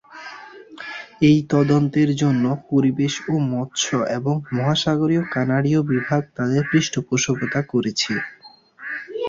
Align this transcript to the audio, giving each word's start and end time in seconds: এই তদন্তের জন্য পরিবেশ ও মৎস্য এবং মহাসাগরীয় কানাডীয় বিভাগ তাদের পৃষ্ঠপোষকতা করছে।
এই 1.21 1.37
তদন্তের 1.49 2.09
জন্য 2.21 2.43
পরিবেশ 2.69 3.13
ও 3.27 3.43
মৎস্য 3.51 3.87
এবং 4.17 4.35
মহাসাগরীয় 4.53 5.23
কানাডীয় 5.33 5.81
বিভাগ 5.91 6.21
তাদের 6.37 6.61
পৃষ্ঠপোষকতা 6.71 7.59
করছে। 7.71 8.13